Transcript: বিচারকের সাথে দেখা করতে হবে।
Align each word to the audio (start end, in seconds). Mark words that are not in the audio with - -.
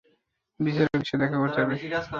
বিচারকের 0.59 1.05
সাথে 1.05 1.21
দেখা 1.23 1.37
করতে 1.37 1.59
হবে। 1.61 1.75